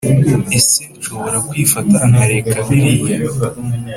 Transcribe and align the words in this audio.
ese 0.57 0.79
nshobora 0.97 1.37
kwifata 1.47 1.95
nkareka 2.09 2.57
biriya? 2.67 3.17